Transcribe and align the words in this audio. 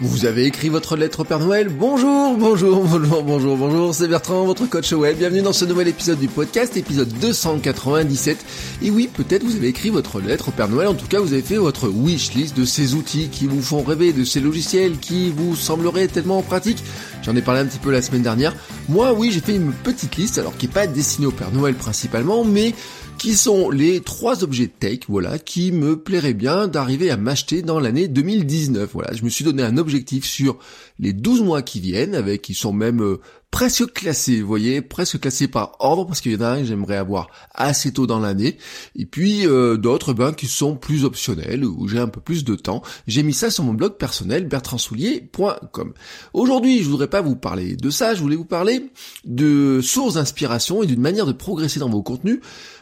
Vous 0.00 0.26
avez 0.26 0.46
écrit 0.46 0.70
votre 0.70 0.96
lettre 0.96 1.20
au 1.20 1.24
Père 1.24 1.38
Noël 1.38 1.68
Bonjour, 1.68 2.36
bonjour, 2.36 2.82
bonjour, 2.84 3.22
bonjour, 3.22 3.56
bonjour, 3.56 3.94
c'est 3.94 4.08
Bertrand, 4.08 4.44
votre 4.44 4.68
coach 4.68 4.92
web. 4.92 5.16
Bienvenue 5.16 5.42
dans 5.42 5.52
ce 5.52 5.64
nouvel 5.64 5.86
épisode 5.86 6.18
du 6.18 6.26
podcast, 6.26 6.76
épisode 6.76 7.12
297. 7.20 8.44
Et 8.82 8.90
oui, 8.90 9.08
peut-être 9.12 9.44
vous 9.44 9.54
avez 9.54 9.68
écrit 9.68 9.90
votre 9.90 10.20
lettre 10.20 10.48
au 10.48 10.50
Père 10.50 10.68
Noël, 10.68 10.88
en 10.88 10.94
tout 10.94 11.06
cas 11.06 11.20
vous 11.20 11.32
avez 11.32 11.42
fait 11.42 11.58
votre 11.58 11.88
wish 11.88 12.34
list 12.34 12.56
de 12.56 12.64
ces 12.64 12.94
outils 12.94 13.28
qui 13.28 13.46
vous 13.46 13.62
font 13.62 13.84
rêver, 13.84 14.12
de 14.12 14.24
ces 14.24 14.40
logiciels 14.40 14.98
qui 14.98 15.30
vous 15.30 15.54
sembleraient 15.54 16.08
tellement 16.08 16.42
pratiques. 16.42 16.82
J'en 17.22 17.36
ai 17.36 17.42
parlé 17.42 17.60
un 17.60 17.66
petit 17.66 17.78
peu 17.78 17.92
la 17.92 18.02
semaine 18.02 18.22
dernière. 18.22 18.52
Moi, 18.88 19.12
oui, 19.12 19.30
j'ai 19.30 19.40
fait 19.40 19.54
une 19.54 19.72
petite 19.72 20.16
liste, 20.16 20.38
alors 20.38 20.56
qui 20.56 20.66
est 20.66 20.68
pas 20.68 20.88
destinée 20.88 21.28
au 21.28 21.32
Père 21.32 21.52
Noël 21.52 21.74
principalement, 21.74 22.44
mais 22.44 22.74
qui 23.24 23.36
sont 23.36 23.70
les 23.70 24.02
trois 24.02 24.44
objets 24.44 24.68
tech, 24.68 24.98
voilà, 25.08 25.38
qui 25.38 25.72
me 25.72 25.98
plairaient 25.98 26.34
bien 26.34 26.68
d'arriver 26.68 27.10
à 27.10 27.16
m'acheter 27.16 27.62
dans 27.62 27.80
l'année 27.80 28.06
2019. 28.06 28.90
Voilà, 28.92 29.14
je 29.14 29.24
me 29.24 29.30
suis 29.30 29.46
donné 29.46 29.62
un 29.62 29.78
objectif 29.78 30.26
sur 30.26 30.58
les 30.98 31.14
12 31.14 31.40
mois 31.40 31.62
qui 31.62 31.80
viennent, 31.80 32.14
avec 32.14 32.42
qui 32.42 32.52
sont 32.52 32.74
même 32.74 33.00
euh, 33.02 33.22
presque 33.54 33.92
classés, 33.92 34.40
vous 34.40 34.48
voyez, 34.48 34.82
presque 34.82 35.20
classés 35.20 35.46
par 35.46 35.76
ordre, 35.78 36.08
parce 36.08 36.20
qu'il 36.20 36.32
y 36.32 36.36
en 36.36 36.40
a 36.40 36.48
un 36.48 36.58
que 36.58 36.64
j'aimerais 36.64 36.96
avoir 36.96 37.28
assez 37.54 37.92
tôt 37.92 38.04
dans 38.04 38.18
l'année, 38.18 38.58
et 38.96 39.06
puis 39.06 39.46
euh, 39.46 39.76
d'autres 39.76 40.12
ben, 40.12 40.32
qui 40.32 40.48
sont 40.48 40.74
plus 40.74 41.04
optionnels, 41.04 41.64
où 41.64 41.86
j'ai 41.86 42.00
un 42.00 42.08
peu 42.08 42.20
plus 42.20 42.42
de 42.42 42.56
temps. 42.56 42.82
J'ai 43.06 43.22
mis 43.22 43.32
ça 43.32 43.52
sur 43.52 43.62
mon 43.62 43.72
blog 43.72 43.96
personnel, 43.96 44.48
bertrandsoulier.com. 44.48 45.94
Aujourd'hui, 46.32 46.82
je 46.82 46.88
voudrais 46.88 47.06
pas 47.06 47.20
vous 47.20 47.36
parler 47.36 47.76
de 47.76 47.90
ça, 47.90 48.16
je 48.16 48.22
voulais 48.22 48.34
vous 48.34 48.44
parler 48.44 48.90
de 49.24 49.80
sources 49.80 50.14
d'inspiration 50.14 50.82
et 50.82 50.86
d'une 50.86 51.00
manière 51.00 51.24
de 51.24 51.32
progresser 51.32 51.78
dans 51.78 51.88
vos 51.88 52.02
contenus, 52.02 52.40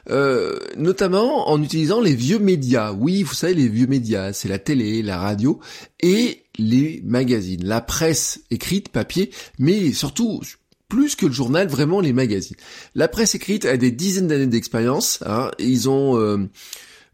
euh, 0.09 0.59
notamment 0.79 1.51
en 1.51 1.63
utilisant 1.63 2.01
les 2.01 2.15
vieux 2.15 2.39
médias. 2.39 2.93
Oui, 2.93 3.25
vous 3.25 3.35
savez, 3.35 3.53
les 3.53 3.69
vieux 3.69 3.89
médias, 3.89 4.33
c'est 4.33 4.49
la 4.49 4.59
télé, 4.59 5.03
la 5.03 5.19
radio, 5.19 5.61
et 6.01 6.45
les 6.57 7.03
magazines, 7.05 7.63
la 7.63 7.83
presse 7.83 8.41
écrite, 8.51 8.89
papier, 8.89 9.31
mais 9.59 9.93
surtout 9.93 10.41
plus 10.93 11.17
que 11.17 11.25
le 11.25 11.33
journal, 11.33 11.69
vraiment 11.69 12.03
les 12.03 12.13
magazines. 12.13 12.57
La 12.95 13.09
presse 13.09 13.35
écrite 13.35 13.65
a 13.65 13.79
des 13.79 13.91
dizaines 13.91 14.29
d'années 14.29 14.47
d'expérience. 14.47 15.21
Hein, 15.25 15.51
ils 15.59 15.89
ont 15.89 16.19
euh, 16.19 16.37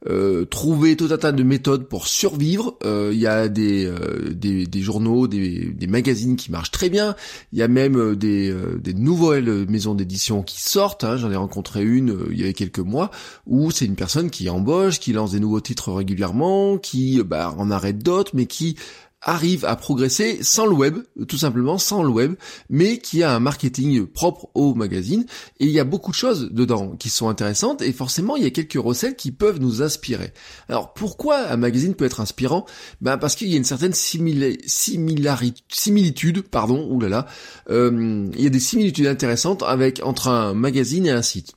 euh, 0.08 0.44
trouvé 0.46 0.96
tout 0.96 1.06
un 1.12 1.16
tas 1.16 1.30
de 1.30 1.44
méthodes 1.44 1.86
pour 1.86 2.08
survivre. 2.08 2.76
Euh, 2.84 3.10
il 3.12 3.20
y 3.20 3.28
a 3.28 3.46
des, 3.46 3.88
des, 4.34 4.80
journaux, 4.80 5.28
des, 5.28 5.86
magazines 5.88 6.34
qui 6.34 6.50
marchent 6.50 6.72
très 6.72 6.90
bien. 6.90 7.14
Il 7.52 7.60
y 7.60 7.62
a 7.62 7.68
même 7.68 8.16
des, 8.16 8.52
des 8.82 8.94
nouvelles 8.94 9.66
maisons 9.68 9.94
d'édition 9.94 10.42
qui 10.42 10.60
sortent. 10.60 11.04
Hein. 11.04 11.16
J'en 11.16 11.30
ai 11.30 11.36
rencontré 11.36 11.84
une 11.84 12.18
il 12.32 12.44
y 12.44 12.48
a 12.48 12.52
quelques 12.52 12.80
mois 12.80 13.12
où 13.46 13.70
c'est 13.70 13.84
une 13.84 13.94
personne 13.94 14.28
qui 14.28 14.50
embauche, 14.50 14.98
qui 14.98 15.12
lance 15.12 15.30
des 15.30 15.40
nouveaux 15.40 15.60
titres 15.60 15.92
régulièrement, 15.92 16.78
qui 16.78 17.22
bah, 17.22 17.54
en 17.56 17.70
arrête 17.70 18.02
d'autres, 18.02 18.32
mais 18.34 18.46
qui 18.46 18.74
arrive 19.22 19.64
à 19.64 19.77
progresser 19.77 20.41
sans 20.42 20.66
le 20.66 20.72
web, 20.72 20.98
tout 21.27 21.38
simplement 21.38 21.78
sans 21.78 22.02
le 22.02 22.11
web, 22.11 22.34
mais 22.70 22.98
qui 22.98 23.22
a 23.22 23.34
un 23.34 23.41
marketing 23.41 24.06
propre 24.06 24.48
au 24.54 24.75
magazine. 24.75 25.25
Et 25.59 25.65
il 25.66 25.72
y 25.72 25.81
a 25.81 25.84
beaucoup 25.84 26.10
de 26.10 26.16
choses 26.16 26.50
dedans 26.53 26.97
qui 26.97 27.09
sont 27.10 27.28
intéressantes 27.28 27.82
et 27.82 27.92
forcément 27.92 28.37
il 28.37 28.44
y 28.44 28.47
a 28.47 28.50
quelques 28.50 28.75
recettes 28.75 29.16
qui 29.16 29.32
peuvent 29.32 29.60
nous 29.60 29.82
inspirer. 29.82 30.32
Alors 30.69 30.94
pourquoi 30.94 31.48
un 31.48 31.56
magazine 31.56 31.94
peut 31.94 32.04
être 32.04 32.20
inspirant? 32.20 32.65
Ben 33.00 33.19
parce 33.19 33.34
qu'il 33.34 33.48
y 33.48 33.54
a 33.54 33.56
une 33.56 33.65
certaine 33.65 33.92
similitude, 33.92 36.42
pardon, 36.42 36.88
oulala, 36.91 37.26
euh, 37.71 38.31
il 38.34 38.42
y 38.42 38.47
a 38.47 38.50
des 38.50 38.60
similitudes 38.60 39.06
intéressantes 39.06 39.65
avec 39.65 40.00
entre 40.04 40.28
un 40.28 40.54
magazine 40.54 41.06
et 41.06 41.10
un 41.10 41.22
site. 41.22 41.54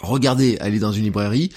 Regardez, 0.00 0.56
allez 0.60 0.78
dans 0.78 0.92
une 0.92 1.04
librairie, 1.04 1.50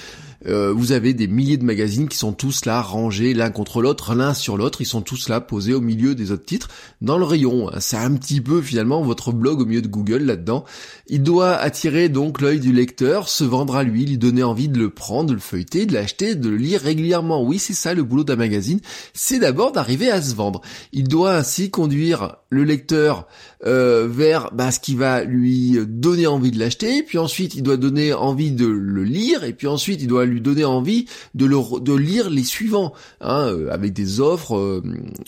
euh, 0.48 0.74
vous 0.74 0.92
avez 0.92 1.14
des 1.14 1.28
milliers 1.28 1.58
de 1.58 1.64
magazines 1.64 2.08
qui 2.08 2.18
sont 2.18 2.34
tous 2.34 2.66
là, 2.66 2.82
rangés 2.82 3.34
l'un 3.34 3.50
contre 3.50 3.82
l'autre, 3.82 4.16
l'un 4.16 4.34
sur 4.34 4.58
l'autre, 4.58 4.82
ils 4.82 4.86
sont 4.86 5.02
tous 5.02 5.30
là, 5.30 5.42
posés 5.42 5.74
au 5.74 5.82
milieu 5.82 6.16
des 6.16 6.32
autres 6.32 6.46
titres, 6.46 6.70
dans 7.02 7.18
le 7.18 7.26
rayon. 7.26 7.70
C'est 7.80 7.98
un 7.98 8.14
petit 8.16 8.42
peu 8.42 8.62
finalement 8.62 9.02
votre 9.02 9.32
blog 9.32 9.62
au 9.62 9.66
milieu 9.66 9.82
de 9.82 9.88
Google 9.88 10.24
là-dedans. 10.24 10.66
Il 11.08 11.24
doit 11.24 11.56
attirer 11.56 12.10
donc 12.10 12.42
l'œil 12.42 12.60
du 12.60 12.74
lecteur, 12.74 13.30
se 13.30 13.44
vendre 13.44 13.76
à 13.76 13.84
lui, 13.84 14.06
lui 14.06 14.18
donner 14.18 14.44
envie 14.44 14.70
de 14.70 14.80
le 14.80 14.90
prendre, 14.90 15.30
de 15.30 15.34
le 15.34 15.40
feuilleter, 15.40 15.86
de 15.86 15.94
l'acheter, 15.94 16.36
de 16.36 16.50
le 16.50 16.58
lire 16.58 16.82
régulièrement. 16.82 17.44
Oui, 17.44 17.60
c'est 17.60 17.74
ça 17.74 17.94
le 17.94 18.04
boulot 18.04 18.24
d'un 18.24 18.36
magazine, 18.36 18.80
c'est 19.14 19.40
d'abord 19.40 19.72
d'arriver 19.72 20.10
à 20.10 20.22
se 20.22 20.36
vendre. 20.36 20.62
Il 20.92 21.08
doit 21.08 21.36
ainsi 21.36 21.70
conduire 21.70 22.38
le 22.50 22.64
lecteur 22.64 23.28
euh, 23.66 24.08
vers 24.10 24.52
bah, 24.54 24.72
ce 24.72 24.80
qui 24.80 24.96
va 24.96 25.24
lui 25.24 25.80
donner 25.88 26.28
envie 26.28 26.52
de 26.52 26.60
l'acheter, 26.60 27.04
puis 27.04 27.18
ensuite 27.18 27.56
il 27.56 27.64
doit 27.64 27.78
donner 27.78 28.14
envie 28.14 28.52
de 28.52 28.68
le 28.68 29.04
lire, 29.04 29.44
et 29.44 29.54
puis 29.54 29.68
ensuite 29.68 30.02
il 30.02 30.08
doit 30.08 30.26
donner 30.40 30.66
envie 30.66 31.06
de, 31.36 31.46
le, 31.46 31.58
de 31.80 31.94
lire 31.94 32.30
les 32.30 32.44
suivants, 32.44 32.94
hein, 33.22 33.48
euh, 33.48 33.72
avec 33.72 33.94
des 33.94 34.20
offres, 34.20 34.56
euh, 34.56 34.82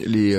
les 0.06 0.38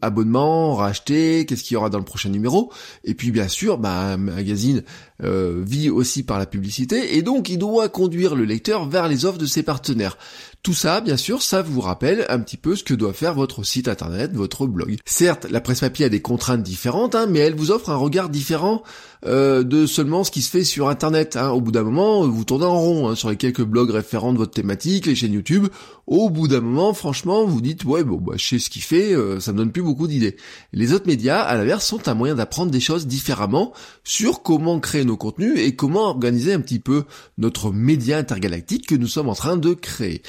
abonnements, 0.00 0.74
racheter, 0.74 1.46
qu'est-ce 1.46 1.64
qu'il 1.64 1.74
y 1.74 1.76
aura 1.76 1.90
dans 1.90 1.98
le 1.98 2.04
prochain 2.04 2.30
numéro, 2.30 2.72
et 3.04 3.14
puis 3.14 3.30
bien 3.30 3.48
sûr, 3.48 3.78
bah, 3.78 4.16
magazine 4.16 4.82
vit 5.20 5.90
aussi 5.90 6.22
par 6.22 6.38
la 6.38 6.46
publicité, 6.46 7.16
et 7.16 7.22
donc 7.22 7.48
il 7.48 7.58
doit 7.58 7.88
conduire 7.88 8.34
le 8.34 8.44
lecteur 8.44 8.88
vers 8.88 9.08
les 9.08 9.24
offres 9.24 9.38
de 9.38 9.46
ses 9.46 9.62
partenaires. 9.62 10.18
Tout 10.64 10.72
ça, 10.72 11.02
bien 11.02 11.18
sûr, 11.18 11.42
ça 11.42 11.60
vous 11.60 11.82
rappelle 11.82 12.24
un 12.30 12.38
petit 12.38 12.56
peu 12.56 12.74
ce 12.74 12.82
que 12.82 12.94
doit 12.94 13.12
faire 13.12 13.34
votre 13.34 13.64
site 13.64 13.86
internet, 13.86 14.32
votre 14.32 14.66
blog. 14.66 14.96
Certes, 15.04 15.46
la 15.50 15.60
presse 15.60 15.80
papier 15.80 16.06
a 16.06 16.08
des 16.08 16.22
contraintes 16.22 16.62
différentes, 16.62 17.14
hein, 17.14 17.26
mais 17.28 17.40
elle 17.40 17.54
vous 17.54 17.70
offre 17.70 17.90
un 17.90 17.96
regard 17.96 18.30
différent 18.30 18.82
euh, 19.26 19.62
de 19.62 19.84
seulement 19.84 20.24
ce 20.24 20.30
qui 20.30 20.40
se 20.40 20.50
fait 20.50 20.64
sur 20.64 20.88
internet. 20.88 21.36
Hein. 21.36 21.50
Au 21.50 21.60
bout 21.60 21.70
d'un 21.70 21.82
moment, 21.82 22.26
vous 22.26 22.44
tournez 22.44 22.64
en 22.64 22.80
rond 22.80 23.08
hein, 23.08 23.14
sur 23.14 23.28
les 23.28 23.36
quelques 23.36 23.62
blogs 23.62 23.90
référents 23.90 24.32
de 24.32 24.38
votre 24.38 24.52
thématique, 24.52 25.04
les 25.04 25.14
chaînes 25.14 25.34
YouTube. 25.34 25.66
Au 26.06 26.28
bout 26.28 26.48
d'un 26.48 26.60
moment, 26.60 26.92
franchement, 26.92 27.46
vous 27.46 27.62
dites 27.62 27.84
ouais 27.84 28.04
bon 28.04 28.16
bah 28.16 28.34
je 28.36 28.44
sais 28.46 28.58
ce 28.58 28.68
qu'il 28.68 28.82
fait, 28.82 29.14
euh, 29.14 29.40
ça 29.40 29.52
me 29.52 29.58
donne 29.58 29.72
plus 29.72 29.82
beaucoup 29.82 30.06
d'idées. 30.06 30.36
Les 30.74 30.92
autres 30.92 31.06
médias, 31.06 31.40
à 31.40 31.56
l'inverse, 31.56 31.86
sont 31.86 32.08
un 32.08 32.14
moyen 32.14 32.34
d'apprendre 32.34 32.70
des 32.70 32.80
choses 32.80 33.06
différemment 33.06 33.72
sur 34.04 34.42
comment 34.42 34.80
créer 34.80 35.06
nos 35.06 35.16
contenus 35.16 35.58
et 35.58 35.74
comment 35.74 36.02
organiser 36.02 36.52
un 36.52 36.60
petit 36.60 36.78
peu 36.78 37.04
notre 37.38 37.72
média 37.72 38.18
intergalactique 38.18 38.86
que 38.86 38.94
nous 38.94 39.06
sommes 39.06 39.30
en 39.30 39.34
train 39.34 39.56
de 39.56 39.72
créer. 39.72 40.20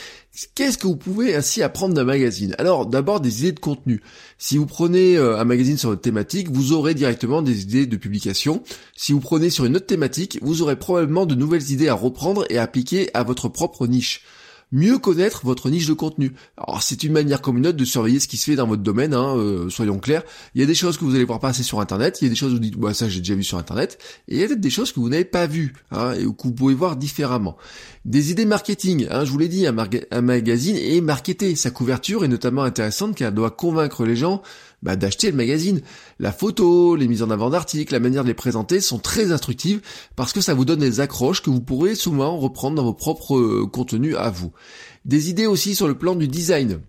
Qu'est-ce 0.53 0.78
que 0.78 0.88
vous 0.88 0.96
pouvez 0.96 1.36
ainsi 1.36 1.62
apprendre 1.62 1.94
d'un 1.94 2.03
magazine? 2.06 2.56
Alors 2.57 2.86
d'abord 2.86 3.19
des 3.19 3.42
idées 3.42 3.52
de 3.52 3.59
contenu. 3.59 4.02
Si 4.38 4.57
vous 4.57 4.66
prenez 4.66 5.18
euh, 5.18 5.38
un 5.38 5.46
magazine 5.46 5.78
sur 5.78 5.90
votre 5.90 6.02
thématique, 6.02 6.50
vous 6.50 6.72
aurez 6.72 6.94
directement 6.94 7.42
des 7.42 7.63
idées 7.63 7.86
de 7.86 7.97
publication. 7.97 8.63
Si 8.96 9.12
vous 9.12 9.19
prenez 9.19 9.50
sur 9.50 9.66
une 9.66 9.75
autre 9.75 9.88
thématique, 9.88 10.40
vous 10.42 10.62
aurez 10.62 10.78
probablement 10.78 11.25
de 11.25 11.36
nouvelles 11.36 11.72
idées 11.72 11.90
à 11.90 11.96
reprendre 11.96 12.46
et 12.50 12.57
appliquer 12.57 13.09
à 13.13 13.24
votre 13.24 13.50
propre 13.50 13.88
niche 13.88 14.24
mieux 14.75 15.00
connaître 15.00 15.41
votre 15.46 15.69
niche 15.69 15.88
de 15.88 15.94
contenu. 15.94 16.34
Alors 16.58 16.84
c'est 16.84 17.03
une 17.03 17.13
manière 17.13 17.41
comme 17.41 17.58
une 17.58 17.66
autre 17.66 17.78
de 17.78 17.86
surveiller 17.86 18.19
ce 18.19 18.28
qui 18.28 18.38
se 18.38 18.46
fait 18.46 18.58
dans 18.58 18.68
votre 18.68 18.84
domaine, 18.84 19.13
hein, 19.13 19.38
euh, 19.38 19.69
soyons 19.69 20.00
clairs. 20.00 20.24
Il 20.53 20.62
y 20.62 20.63
a 20.63 20.68
des 20.68 20.75
choses 20.75 20.97
que 20.97 21.06
vous 21.06 21.16
allez 21.16 21.24
voir 21.24 21.40
passer 21.40 21.63
sur 21.63 21.80
internet, 21.80 22.18
il 22.22 22.25
y 22.25 22.28
a 22.28 22.30
des 22.30 22.36
choses 22.36 22.52
où 22.52 22.56
vous 22.56 22.62
dites 22.62 22.78
bah 22.78 22.94
ça 22.94 23.08
j'ai 23.08 23.19
déjà 23.19 23.36
vu 23.36 23.44
sur 23.44 23.58
internet, 23.58 23.97
et 24.28 24.36
il 24.36 24.41
y 24.41 24.44
a 24.44 24.47
peut-être 24.47 24.59
des 24.59 24.69
choses 24.69 24.91
que 24.91 25.00
vous 25.00 25.09
n'avez 25.09 25.25
pas 25.25 25.47
vues, 25.47 25.74
hein, 25.91 26.12
et 26.13 26.24
que 26.24 26.44
vous 26.44 26.52
pouvez 26.52 26.74
voir 26.74 26.97
différemment. 26.97 27.56
Des 28.03 28.31
idées 28.31 28.46
marketing, 28.46 29.08
hein, 29.09 29.24
je 29.24 29.31
vous 29.31 29.38
l'ai 29.38 29.47
dit, 29.47 29.66
un, 29.66 29.75
un 30.12 30.22
magazine 30.22 30.75
est 30.75 31.01
marketé, 31.01 31.56
sa 31.56 31.72
couverture 31.72 32.25
est 32.25 32.27
notamment 32.27 32.63
intéressante 32.63 33.16
car 33.16 33.30
elle 33.30 33.33
doit 33.33 33.51
convaincre 33.51 34.06
les 34.06 34.18
gens 34.18 34.44
bah, 34.86 34.96
d'acheter 34.96 35.32
le 35.32 35.36
magazine. 35.36 35.82
La 36.20 36.32
photo, 36.32 36.96
les 36.96 37.08
mises 37.08 37.24
en 37.24 37.32
avant 37.32 37.50
d'articles, 37.50 37.92
la 37.92 38.00
manière 38.00 38.22
de 38.22 38.28
les 38.28 38.36
présenter 38.36 38.80
sont 38.80 39.00
très 39.00 39.32
instructives 39.32 39.82
parce 40.16 40.32
que 40.32 40.42
ça 40.42 40.54
vous 40.54 40.64
donne 40.64 40.80
des 40.80 41.00
accroches 41.00 41.42
que 41.42 41.50
vous 41.50 41.60
pourrez 41.60 41.96
souvent 41.96 42.38
reprendre 42.38 42.76
dans 42.76 42.84
vos 42.84 42.94
propres 42.94 43.36
euh, 43.36 43.66
contenus 43.66 44.16
à 44.16 44.30
vous. 44.30 44.54
Des 45.04 45.32
idées 45.32 45.48
aussi 45.48 45.74
sur 45.74 45.88
le 45.88 45.98
plan 45.98 46.14
du 46.14 46.28
design. 46.28 46.82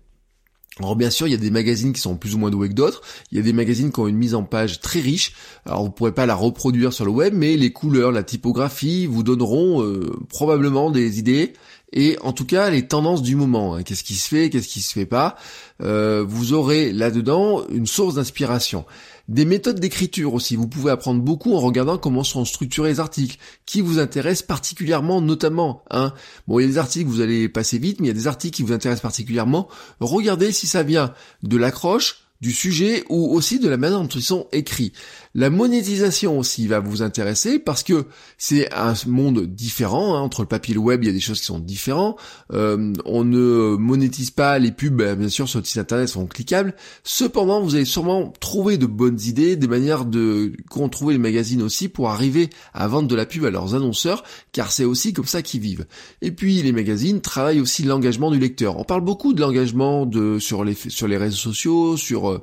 Alors 0.79 0.95
bien 0.95 1.09
sûr, 1.09 1.27
il 1.27 1.31
y 1.31 1.33
a 1.35 1.37
des 1.37 1.49
magazines 1.49 1.91
qui 1.93 2.01
sont 2.01 2.15
plus 2.15 2.35
ou 2.35 2.37
moins 2.37 2.51
doués 2.51 2.69
que 2.69 2.73
d'autres. 2.73 3.01
Il 3.31 3.37
y 3.37 3.39
a 3.41 3.43
des 3.43 3.53
magazines 3.53 3.91
qui 3.91 3.99
ont 3.99 4.07
une 4.07 4.17
mise 4.17 4.35
en 4.35 4.43
page 4.43 4.79
très 4.79 4.99
riche. 4.99 5.33
Alors 5.65 5.83
vous 5.83 5.89
pourrez 5.89 6.13
pas 6.13 6.25
la 6.25 6.35
reproduire 6.35 6.93
sur 6.93 7.05
le 7.05 7.11
web, 7.11 7.33
mais 7.35 7.57
les 7.57 7.71
couleurs, 7.71 8.11
la 8.11 8.23
typographie 8.23 9.07
vous 9.07 9.23
donneront 9.23 9.83
euh, 9.83 10.11
probablement 10.29 10.91
des 10.91 11.19
idées 11.19 11.53
et 11.93 12.17
en 12.21 12.33
tout 12.33 12.45
cas 12.45 12.69
les 12.69 12.87
tendances 12.87 13.21
du 13.21 13.35
moment. 13.35 13.75
Hein. 13.75 13.83
Qu'est-ce 13.83 14.03
qui 14.03 14.15
se 14.15 14.27
fait, 14.27 14.49
qu'est-ce 14.49 14.67
qui 14.67 14.81
se 14.81 14.93
fait 14.93 15.05
pas. 15.05 15.35
Euh, 15.81 16.23
vous 16.27 16.53
aurez 16.53 16.91
là-dedans 16.91 17.65
une 17.69 17.87
source 17.87 18.15
d'inspiration. 18.15 18.85
Des 19.27 19.43
méthodes 19.43 19.79
d'écriture 19.79 20.33
aussi. 20.33 20.55
Vous 20.55 20.67
pouvez 20.67 20.89
apprendre 20.89 21.21
beaucoup 21.21 21.53
en 21.53 21.59
regardant 21.59 21.97
comment 21.97 22.23
sont 22.23 22.45
structurés 22.45 22.89
les 22.89 22.99
articles, 23.01 23.37
qui 23.65 23.81
vous 23.81 23.99
intéressent 23.99 24.47
particulièrement, 24.47 25.19
notamment. 25.19 25.83
Hein. 25.91 26.13
Bon, 26.47 26.59
il 26.59 26.63
y 26.63 26.65
a 26.65 26.69
des 26.69 26.77
articles 26.77 27.09
vous 27.09 27.19
allez 27.19 27.49
passer 27.49 27.77
vite, 27.77 27.99
mais 27.99 28.07
il 28.07 28.09
y 28.09 28.11
a 28.11 28.19
des 28.19 28.27
articles 28.27 28.55
qui 28.55 28.63
vous 28.63 28.71
intéressent 28.71 29.01
particulièrement. 29.01 29.67
Regardez 29.99 30.53
si 30.53 30.65
ça 30.65 30.81
vient 30.81 31.13
de 31.43 31.57
l'accroche, 31.57 32.27
du 32.41 32.51
sujet 32.51 33.03
ou 33.09 33.33
aussi 33.35 33.59
de 33.59 33.67
la 33.67 33.77
manière 33.77 33.99
dont 33.99 34.07
ils 34.07 34.21
sont 34.21 34.47
écrits. 34.51 34.93
La 35.35 35.49
monétisation 35.49 36.39
aussi 36.39 36.67
va 36.67 36.79
vous 36.79 37.01
intéresser 37.01 37.59
parce 37.59 37.83
que 37.83 38.05
c'est 38.37 38.73
un 38.73 38.93
monde 39.07 39.41
différent. 39.45 40.15
Hein. 40.15 40.21
Entre 40.21 40.41
le 40.41 40.47
papier 40.47 40.73
et 40.73 40.75
le 40.75 40.81
web, 40.81 41.03
il 41.03 41.07
y 41.07 41.09
a 41.09 41.13
des 41.13 41.19
choses 41.19 41.39
qui 41.39 41.45
sont 41.45 41.59
différentes. 41.59 42.17
Euh, 42.53 42.93
on 43.05 43.23
ne 43.23 43.75
monétise 43.77 44.31
pas 44.31 44.59
les 44.59 44.71
pubs, 44.71 44.95
bah, 44.95 45.15
bien 45.15 45.29
sûr, 45.29 45.47
sur 45.47 45.59
le 45.59 45.65
site 45.65 45.77
internet 45.77 46.09
sont 46.09 46.25
cliquables. 46.25 46.75
Cependant, 47.03 47.61
vous 47.61 47.75
allez 47.75 47.85
sûrement 47.85 48.33
trouver 48.39 48.77
de 48.77 48.85
bonnes 48.85 49.19
idées, 49.21 49.55
des 49.55 49.67
manières 49.67 50.05
de 50.05 50.53
trouver 50.91 51.13
les 51.13 51.19
magazines 51.19 51.61
aussi 51.61 51.89
pour 51.89 52.09
arriver 52.09 52.49
à 52.73 52.87
vendre 52.87 53.07
de 53.07 53.15
la 53.15 53.25
pub 53.25 53.43
à 53.45 53.49
leurs 53.49 53.75
annonceurs, 53.75 54.23
car 54.51 54.71
c'est 54.71 54.85
aussi 54.85 55.13
comme 55.13 55.25
ça 55.25 55.41
qu'ils 55.41 55.61
vivent. 55.61 55.85
Et 56.21 56.31
puis, 56.31 56.61
les 56.61 56.71
magazines 56.71 57.21
travaillent 57.21 57.59
aussi 57.59 57.83
l'engagement 57.83 58.31
du 58.31 58.39
lecteur. 58.39 58.77
On 58.77 58.83
parle 58.83 59.01
beaucoup 59.01 59.33
de 59.33 59.41
l'engagement 59.41 60.09
sur 60.39 60.63
les 60.63 60.75
sur 60.75 61.07
les 61.07 61.17
réseaux 61.17 61.35
sociaux, 61.35 61.97
sur 61.97 62.41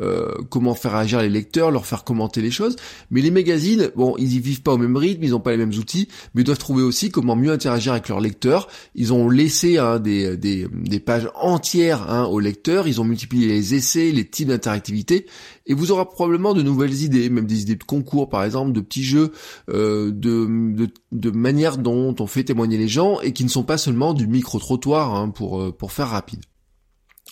euh, 0.00 0.34
comment 0.50 0.74
faire 0.74 0.94
agir 0.94 1.20
les 1.20 1.28
lecteurs, 1.28 1.70
leur 1.70 1.86
faire 1.86 2.04
commenter 2.04 2.40
les 2.40 2.50
choses. 2.50 2.76
Mais 3.10 3.20
les 3.20 3.30
magazines, 3.30 3.90
bon, 3.96 4.14
ils 4.18 4.34
y 4.34 4.40
vivent 4.40 4.62
pas 4.62 4.72
au 4.72 4.78
même 4.78 4.96
rythme, 4.96 5.24
ils 5.24 5.30
n'ont 5.30 5.40
pas 5.40 5.50
les 5.50 5.56
mêmes 5.56 5.76
outils, 5.78 6.08
mais 6.34 6.42
ils 6.42 6.44
doivent 6.44 6.58
trouver 6.58 6.82
aussi 6.82 7.10
comment 7.10 7.36
mieux 7.36 7.50
interagir 7.50 7.92
avec 7.92 8.08
leurs 8.08 8.20
lecteurs. 8.20 8.68
Ils 8.94 9.12
ont 9.12 9.28
laissé 9.28 9.78
hein, 9.78 9.98
des, 9.98 10.36
des, 10.36 11.00
pages 11.00 11.28
entières 11.34 12.10
hein, 12.10 12.24
aux 12.24 12.40
lecteurs, 12.40 12.86
ils 12.86 13.00
ont 13.00 13.04
multiplié 13.04 13.48
les 13.48 13.74
essais, 13.74 14.10
les 14.12 14.28
types 14.28 14.48
d'interactivité, 14.48 15.26
et 15.66 15.74
vous 15.74 15.92
aurez 15.92 16.04
probablement 16.04 16.54
de 16.54 16.62
nouvelles 16.62 17.02
idées, 17.02 17.30
même 17.30 17.46
des 17.46 17.62
idées 17.62 17.76
de 17.76 17.84
concours 17.84 18.28
par 18.28 18.44
exemple, 18.44 18.72
de 18.72 18.80
petits 18.80 19.04
jeux, 19.04 19.32
euh, 19.70 20.10
de, 20.10 20.46
de, 20.74 20.88
de 21.12 21.30
manière 21.30 21.78
dont 21.78 22.14
on 22.18 22.26
fait 22.26 22.44
témoigner 22.44 22.78
les 22.78 22.88
gens, 22.88 23.20
et 23.20 23.32
qui 23.32 23.44
ne 23.44 23.48
sont 23.48 23.64
pas 23.64 23.78
seulement 23.78 24.14
du 24.14 24.26
micro-trottoir 24.26 25.14
hein, 25.14 25.30
pour, 25.30 25.60
euh, 25.60 25.72
pour 25.72 25.92
faire 25.92 26.08
rapide. 26.08 26.40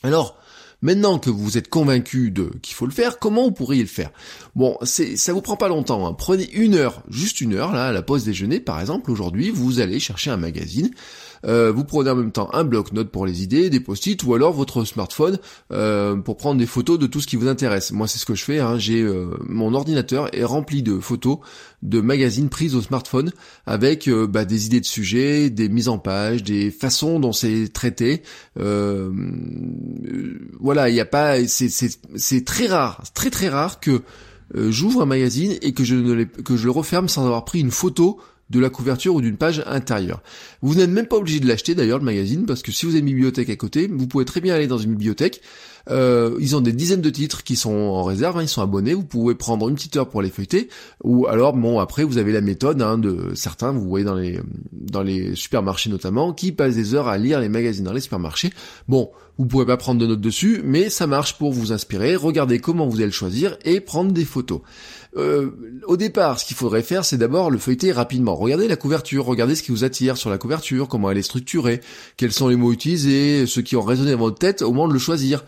Alors, 0.02 0.38
Maintenant 0.80 1.18
que 1.18 1.28
vous 1.28 1.58
êtes 1.58 1.68
convaincu 1.68 2.30
de 2.30 2.52
qu'il 2.62 2.74
faut 2.74 2.86
le 2.86 2.92
faire, 2.92 3.18
comment 3.18 3.42
vous 3.42 3.50
pourriez 3.50 3.82
le 3.82 3.88
faire? 3.88 4.10
Bon, 4.54 4.76
c'est 4.82 5.16
ça 5.16 5.32
vous 5.32 5.42
prend 5.42 5.56
pas 5.56 5.68
longtemps. 5.68 6.06
Hein. 6.06 6.14
Prenez 6.14 6.48
une 6.52 6.74
heure, 6.74 7.02
juste 7.08 7.40
une 7.40 7.54
heure 7.54 7.72
là, 7.72 7.86
à 7.86 7.92
la 7.92 8.02
pause 8.02 8.24
déjeuner 8.24 8.60
par 8.60 8.80
exemple. 8.80 9.10
Aujourd'hui, 9.10 9.50
vous 9.50 9.80
allez 9.80 9.98
chercher 9.98 10.30
un 10.30 10.36
magazine 10.36 10.90
euh, 11.46 11.72
vous 11.72 11.84
prenez 11.84 12.10
en 12.10 12.16
même 12.16 12.32
temps 12.32 12.48
un 12.52 12.64
bloc-notes 12.64 13.10
pour 13.10 13.26
les 13.26 13.42
idées, 13.42 13.70
des 13.70 13.80
post-it 13.80 14.22
ou 14.24 14.34
alors 14.34 14.52
votre 14.52 14.84
smartphone 14.84 15.38
euh, 15.72 16.16
pour 16.16 16.36
prendre 16.36 16.58
des 16.58 16.66
photos 16.66 16.98
de 16.98 17.06
tout 17.06 17.20
ce 17.20 17.26
qui 17.26 17.36
vous 17.36 17.48
intéresse. 17.48 17.92
Moi, 17.92 18.08
c'est 18.08 18.18
ce 18.18 18.26
que 18.26 18.34
je 18.34 18.44
fais. 18.44 18.58
Hein. 18.58 18.78
J'ai 18.78 19.02
euh, 19.02 19.30
mon 19.46 19.74
ordinateur 19.74 20.34
est 20.34 20.44
rempli 20.44 20.82
de 20.82 20.98
photos 20.98 21.38
de 21.82 22.00
magazines 22.00 22.48
prises 22.48 22.74
au 22.74 22.82
smartphone 22.82 23.30
avec 23.66 24.10
bah, 24.10 24.44
des 24.44 24.66
idées 24.66 24.80
de 24.80 24.84
sujets, 24.84 25.48
des 25.48 25.68
mises 25.68 25.88
en 25.88 25.98
page, 25.98 26.42
des 26.42 26.72
façons 26.72 27.20
dont 27.20 27.32
c'est 27.32 27.72
traité. 27.72 28.22
voilà, 28.56 29.12
il 30.88 30.94
n'y 30.94 31.00
a 31.00 31.04
pas, 31.04 31.36
c'est 31.46 32.44
très 32.44 32.66
rare, 32.66 33.04
très 33.14 33.30
très 33.30 33.48
rare 33.48 33.78
que 33.78 34.02
j'ouvre 34.54 35.02
un 35.02 35.06
magazine 35.06 35.54
et 35.62 35.72
que 35.72 35.84
je 35.84 36.24
que 36.24 36.56
je 36.56 36.64
le 36.64 36.72
referme 36.72 37.08
sans 37.08 37.24
avoir 37.24 37.44
pris 37.44 37.60
une 37.60 37.70
photo 37.70 38.18
de 38.50 38.60
la 38.60 38.70
couverture 38.70 39.14
ou 39.14 39.20
d'une 39.20 39.36
page 39.36 39.62
intérieure. 39.66 40.22
Vous 40.62 40.74
n'êtes 40.76 40.90
même 40.90 41.06
pas 41.06 41.16
obligé 41.16 41.40
de 41.40 41.46
l'acheter 41.46 41.74
d'ailleurs 41.74 41.98
le 41.98 42.04
magazine 42.04 42.46
parce 42.46 42.62
que 42.62 42.72
si 42.72 42.86
vous 42.86 42.92
avez 42.92 43.00
une 43.00 43.06
bibliothèque 43.06 43.50
à 43.50 43.56
côté, 43.56 43.88
vous 43.88 44.06
pouvez 44.06 44.24
très 44.24 44.40
bien 44.40 44.54
aller 44.54 44.66
dans 44.66 44.78
une 44.78 44.92
bibliothèque. 44.92 45.40
Euh, 45.90 46.36
ils 46.40 46.54
ont 46.54 46.60
des 46.60 46.72
dizaines 46.72 47.00
de 47.00 47.10
titres 47.10 47.42
qui 47.44 47.56
sont 47.56 47.72
en 47.72 48.02
réserve, 48.02 48.36
hein, 48.38 48.42
ils 48.42 48.48
sont 48.48 48.62
abonnés. 48.62 48.94
Vous 48.94 49.04
pouvez 49.04 49.34
prendre 49.34 49.68
une 49.68 49.74
petite 49.74 49.96
heure 49.96 50.08
pour 50.08 50.22
les 50.22 50.30
feuilleter. 50.30 50.68
Ou 51.02 51.26
alors 51.26 51.54
bon 51.54 51.78
après 51.78 52.04
vous 52.04 52.18
avez 52.18 52.32
la 52.32 52.40
méthode 52.40 52.80
hein, 52.82 52.98
de 52.98 53.32
certains, 53.34 53.72
vous 53.72 53.88
voyez 53.88 54.04
dans 54.04 54.14
les 54.14 54.40
dans 54.72 55.02
les 55.02 55.34
supermarchés 55.34 55.90
notamment, 55.90 56.32
qui 56.32 56.52
passent 56.52 56.76
des 56.76 56.94
heures 56.94 57.08
à 57.08 57.18
lire 57.18 57.40
les 57.40 57.48
magazines 57.48 57.84
dans 57.84 57.92
les 57.92 58.00
supermarchés. 58.00 58.50
Bon, 58.86 59.10
vous 59.38 59.46
pouvez 59.46 59.66
pas 59.66 59.76
prendre 59.76 60.00
de 60.00 60.06
notes 60.06 60.20
dessus, 60.20 60.60
mais 60.64 60.90
ça 60.90 61.06
marche 61.06 61.38
pour 61.38 61.52
vous 61.52 61.72
inspirer. 61.72 62.16
Regardez 62.16 62.58
comment 62.58 62.88
vous 62.88 62.96
allez 62.96 63.06
le 63.06 63.12
choisir 63.12 63.56
et 63.64 63.80
prendre 63.80 64.10
des 64.10 64.24
photos. 64.24 64.60
Euh, 65.16 65.50
au 65.86 65.96
départ, 65.96 66.40
ce 66.40 66.44
qu'il 66.44 66.56
faudrait 66.56 66.82
faire, 66.82 67.04
c'est 67.04 67.18
d'abord 67.18 67.50
le 67.50 67.58
feuilleter 67.58 67.92
rapidement. 67.92 68.34
Regardez 68.34 68.66
la 68.66 68.76
couverture, 68.76 69.24
regardez 69.24 69.54
ce 69.54 69.62
qui 69.62 69.70
vous 69.70 69.84
attire 69.84 70.16
sur 70.16 70.28
la 70.28 70.38
couverture, 70.38 70.88
comment 70.88 71.10
elle 71.10 71.18
est 71.18 71.22
structurée, 71.22 71.80
quels 72.16 72.32
sont 72.32 72.48
les 72.48 72.56
mots 72.56 72.72
utilisés, 72.72 73.46
ceux 73.46 73.62
qui 73.62 73.76
ont 73.76 73.82
résonné 73.82 74.12
dans 74.12 74.18
votre 74.18 74.38
tête 74.38 74.62
au 74.62 74.72
moment 74.72 74.88
de 74.88 74.92
le 74.92 74.98
choisir. 74.98 75.44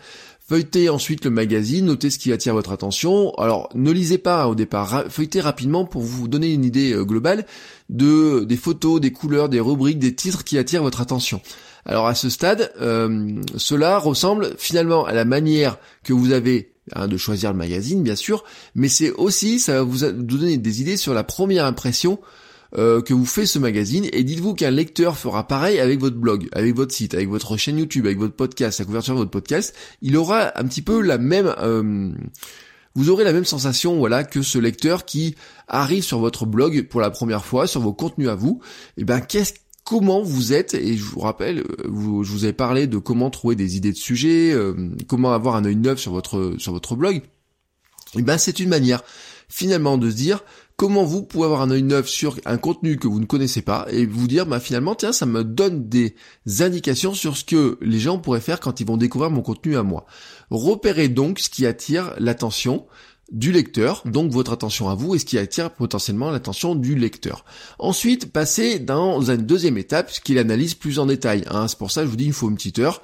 Feuilletez 0.47 0.89
ensuite 0.89 1.23
le 1.23 1.31
magazine, 1.31 1.85
notez 1.85 2.09
ce 2.09 2.17
qui 2.17 2.31
attire 2.33 2.53
votre 2.53 2.71
attention. 2.71 3.33
Alors, 3.35 3.69
ne 3.75 3.91
lisez 3.91 4.17
pas 4.17 4.47
au 4.47 4.55
départ, 4.55 5.05
feuilletez 5.09 5.39
rapidement 5.41 5.85
pour 5.85 6.01
vous 6.01 6.27
donner 6.27 6.53
une 6.53 6.65
idée 6.65 6.93
euh, 6.93 7.05
globale 7.05 7.45
de 7.89 8.45
des 8.45 8.57
photos, 8.57 8.99
des 9.01 9.11
couleurs, 9.11 9.49
des 9.49 9.59
rubriques, 9.59 9.99
des 9.99 10.15
titres 10.15 10.43
qui 10.43 10.57
attirent 10.57 10.83
votre 10.83 11.01
attention. 11.01 11.41
Alors 11.85 12.07
à 12.07 12.15
ce 12.15 12.29
stade, 12.29 12.71
euh, 12.81 13.41
cela 13.57 13.97
ressemble 13.97 14.55
finalement 14.57 15.05
à 15.05 15.13
la 15.13 15.25
manière 15.25 15.77
que 16.03 16.13
vous 16.13 16.31
avez 16.31 16.71
Hein, 16.93 17.07
de 17.07 17.15
choisir 17.15 17.51
le 17.51 17.57
magazine 17.57 18.01
bien 18.01 18.15
sûr, 18.15 18.43
mais 18.73 18.89
c'est 18.89 19.11
aussi, 19.11 19.59
ça 19.59 19.75
va 19.75 19.81
vous 19.83 19.99
donner 20.11 20.57
des 20.57 20.81
idées 20.81 20.97
sur 20.97 21.13
la 21.13 21.23
première 21.23 21.65
impression 21.65 22.19
euh, 22.75 23.01
que 23.01 23.13
vous 23.13 23.25
fait 23.25 23.45
ce 23.45 23.59
magazine, 23.59 24.07
et 24.11 24.23
dites-vous 24.23 24.55
qu'un 24.55 24.71
lecteur 24.71 25.15
fera 25.15 25.47
pareil 25.47 25.79
avec 25.79 25.99
votre 25.99 26.17
blog, 26.17 26.49
avec 26.53 26.75
votre 26.75 26.93
site, 26.93 27.13
avec 27.13 27.29
votre 27.29 27.55
chaîne 27.55 27.77
YouTube, 27.77 28.07
avec 28.07 28.17
votre 28.17 28.33
podcast, 28.33 28.79
la 28.79 28.85
couverture 28.85 29.13
de 29.13 29.19
votre 29.19 29.31
podcast, 29.31 29.75
il 30.01 30.17
aura 30.17 30.57
un 30.59 30.63
petit 30.65 30.81
peu 30.81 31.01
la 31.01 31.17
même... 31.17 31.53
Euh, 31.59 32.11
vous 32.95 33.09
aurez 33.09 33.23
la 33.23 33.31
même 33.31 33.45
sensation, 33.45 33.97
voilà, 33.97 34.23
que 34.23 34.41
ce 34.41 34.57
lecteur 34.57 35.05
qui 35.05 35.35
arrive 35.67 36.03
sur 36.03 36.19
votre 36.19 36.45
blog 36.45 36.87
pour 36.89 36.99
la 36.99 37.09
première 37.09 37.45
fois, 37.45 37.67
sur 37.67 37.79
vos 37.79 37.93
contenus 37.93 38.27
à 38.27 38.35
vous. 38.35 38.59
Et 38.97 39.01
eh 39.01 39.03
ben, 39.05 39.21
qu'est-ce 39.21 39.53
comment 39.91 40.21
vous 40.21 40.53
êtes, 40.53 40.73
et 40.73 40.95
je 40.95 41.03
vous 41.03 41.19
rappelle, 41.19 41.59
euh, 41.59 42.23
je 42.23 42.31
vous 42.31 42.45
ai 42.45 42.53
parlé 42.53 42.87
de 42.87 42.97
comment 42.97 43.29
trouver 43.29 43.57
des 43.57 43.75
idées 43.75 43.91
de 43.91 43.97
sujets, 43.97 44.53
euh, 44.53 44.73
comment 45.05 45.33
avoir 45.33 45.57
un 45.57 45.65
œil 45.65 45.75
neuf 45.75 45.99
sur 45.99 46.13
votre, 46.13 46.55
sur 46.59 46.71
votre 46.71 46.95
blog, 46.95 47.15
et 47.17 48.19
eh 48.19 48.21
ben 48.21 48.37
c'est 48.37 48.61
une 48.61 48.69
manière 48.69 49.03
finalement 49.49 49.97
de 49.97 50.09
se 50.09 50.15
dire 50.15 50.45
comment 50.77 51.03
vous 51.03 51.23
pouvez 51.23 51.43
avoir 51.43 51.61
un 51.61 51.71
œil 51.71 51.83
neuf 51.83 52.07
sur 52.07 52.37
un 52.45 52.57
contenu 52.57 52.97
que 52.97 53.07
vous 53.09 53.19
ne 53.19 53.25
connaissez 53.25 53.61
pas 53.61 53.85
et 53.89 54.05
vous 54.05 54.27
dire 54.27 54.45
bah 54.45 54.61
finalement 54.61 54.95
tiens 54.95 55.11
ça 55.11 55.25
me 55.25 55.43
donne 55.43 55.89
des 55.89 56.15
indications 56.59 57.13
sur 57.13 57.35
ce 57.35 57.43
que 57.43 57.77
les 57.81 57.99
gens 57.99 58.17
pourraient 58.17 58.39
faire 58.39 58.61
quand 58.61 58.79
ils 58.79 58.87
vont 58.87 58.97
découvrir 58.97 59.29
mon 59.29 59.41
contenu 59.41 59.75
à 59.75 59.83
moi. 59.83 60.05
Repérez 60.51 61.09
donc 61.09 61.39
ce 61.39 61.49
qui 61.49 61.65
attire 61.65 62.13
l'attention, 62.17 62.85
du 63.31 63.51
lecteur, 63.51 64.03
donc 64.05 64.31
votre 64.31 64.51
attention 64.51 64.89
à 64.89 64.95
vous, 64.95 65.15
et 65.15 65.19
ce 65.19 65.25
qui 65.25 65.37
attire 65.37 65.71
potentiellement 65.71 66.29
l'attention 66.31 66.75
du 66.75 66.95
lecteur. 66.95 67.45
Ensuite, 67.79 68.31
passez 68.31 68.79
dans 68.79 69.21
une 69.31 69.45
deuxième 69.45 69.77
étape, 69.77 70.11
ce 70.11 70.19
qui 70.19 70.33
l'analyse 70.33 70.75
plus 70.75 70.99
en 70.99 71.05
détail. 71.05 71.43
Hein. 71.49 71.67
C'est 71.67 71.77
pour 71.77 71.91
ça 71.91 72.01
que 72.01 72.07
je 72.07 72.11
vous 72.11 72.17
dis, 72.17 72.25
il 72.25 72.33
faut 72.33 72.49
une 72.49 72.55
petite 72.55 72.79
heure. 72.79 73.01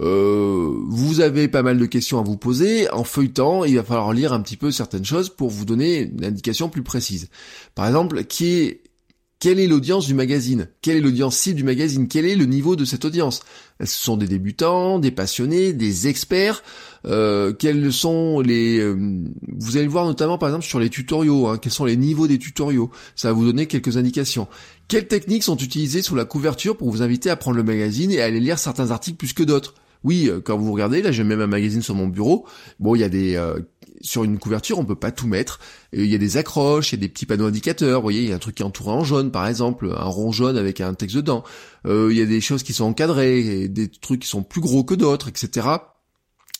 Euh, 0.00 0.74
vous 0.86 1.20
avez 1.20 1.48
pas 1.48 1.62
mal 1.62 1.78
de 1.78 1.86
questions 1.86 2.18
à 2.18 2.22
vous 2.22 2.36
poser. 2.36 2.90
En 2.90 3.04
feuilletant, 3.04 3.64
il 3.64 3.76
va 3.76 3.82
falloir 3.82 4.12
lire 4.12 4.32
un 4.32 4.40
petit 4.40 4.56
peu 4.56 4.70
certaines 4.70 5.04
choses 5.04 5.28
pour 5.28 5.50
vous 5.50 5.64
donner 5.64 6.02
une 6.02 6.24
indication 6.24 6.68
plus 6.68 6.82
précise. 6.82 7.28
Par 7.74 7.86
exemple, 7.86 8.24
qui 8.24 8.54
est 8.54 8.80
quelle 9.40 9.60
est 9.60 9.68
l'audience 9.68 10.06
du 10.06 10.14
magazine? 10.14 10.68
Quelle 10.82 10.96
est 10.96 11.00
l'audience 11.00 11.36
cible 11.36 11.56
du 11.56 11.64
magazine? 11.64 12.08
Quel 12.08 12.26
est 12.26 12.34
le 12.34 12.44
niveau 12.44 12.74
de 12.74 12.84
cette 12.84 13.04
audience? 13.04 13.40
Ce 13.78 13.86
sont 13.86 14.16
des 14.16 14.26
débutants, 14.26 14.98
des 14.98 15.12
passionnés, 15.12 15.72
des 15.72 16.08
experts? 16.08 16.64
Euh, 17.06 17.52
Quels 17.52 17.92
sont 17.92 18.40
les 18.40 18.80
euh, 18.80 18.96
Vous 19.56 19.76
allez 19.76 19.84
le 19.84 19.92
voir 19.92 20.06
notamment 20.06 20.38
par 20.38 20.48
exemple 20.48 20.64
sur 20.64 20.80
les 20.80 20.90
tutoriaux. 20.90 21.46
Hein, 21.46 21.58
quels 21.58 21.70
sont 21.70 21.84
les 21.84 21.96
niveaux 21.96 22.26
des 22.26 22.38
tutoriaux? 22.38 22.90
Ça 23.14 23.28
va 23.28 23.34
vous 23.34 23.44
donner 23.44 23.66
quelques 23.66 23.96
indications. 23.96 24.48
Quelles 24.88 25.06
techniques 25.06 25.44
sont 25.44 25.56
utilisées 25.56 26.02
sous 26.02 26.16
la 26.16 26.24
couverture 26.24 26.76
pour 26.76 26.90
vous 26.90 27.02
inviter 27.02 27.30
à 27.30 27.36
prendre 27.36 27.56
le 27.56 27.62
magazine 27.62 28.10
et 28.10 28.20
à 28.20 28.24
aller 28.24 28.40
lire 28.40 28.58
certains 28.58 28.90
articles 28.90 29.18
plus 29.18 29.34
que 29.34 29.44
d'autres? 29.44 29.74
Oui, 30.02 30.28
euh, 30.28 30.40
quand 30.40 30.58
vous 30.58 30.72
regardez, 30.72 31.00
là 31.00 31.12
j'ai 31.12 31.22
même 31.22 31.40
un 31.40 31.46
magazine 31.46 31.82
sur 31.82 31.94
mon 31.94 32.08
bureau. 32.08 32.44
Bon, 32.80 32.96
il 32.96 33.00
y 33.00 33.04
a 33.04 33.08
des 33.08 33.36
sur 34.00 34.24
une 34.24 34.38
couverture, 34.38 34.78
on 34.78 34.84
peut 34.84 34.94
pas 34.94 35.10
tout 35.10 35.26
mettre. 35.26 35.60
Il 35.92 36.06
y 36.06 36.14
a 36.14 36.18
des 36.18 36.36
accroches, 36.36 36.92
il 36.92 36.96
y 36.96 36.98
a 36.98 37.02
des 37.02 37.08
petits 37.08 37.26
panneaux 37.26 37.46
indicateurs. 37.46 38.00
Vous 38.00 38.04
voyez, 38.04 38.22
il 38.22 38.28
y 38.28 38.32
a 38.32 38.36
un 38.36 38.40
truc 38.40 38.56
qui 38.56 38.62
est 38.62 38.66
entouré 38.66 38.90
en 38.90 39.04
jaune, 39.04 39.30
par 39.30 39.46
exemple, 39.46 39.92
un 39.96 40.04
rond 40.04 40.32
jaune 40.32 40.56
avec 40.56 40.80
un 40.80 40.94
texte 40.94 41.16
dedans. 41.16 41.44
Euh, 41.86 42.08
il 42.10 42.18
y 42.18 42.22
a 42.22 42.26
des 42.26 42.40
choses 42.40 42.62
qui 42.62 42.72
sont 42.72 42.84
encadrées, 42.84 43.68
des 43.68 43.88
trucs 43.88 44.20
qui 44.20 44.28
sont 44.28 44.42
plus 44.42 44.60
gros 44.60 44.84
que 44.84 44.94
d'autres, 44.94 45.28
etc. 45.28 45.68